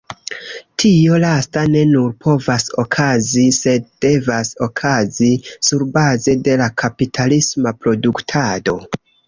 [0.83, 5.31] Tio lasta ne nur povas okazi, sed devas okazi,
[5.71, 8.79] surbaze de la kapitalisma produktado.